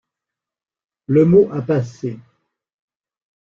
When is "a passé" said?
1.53-2.17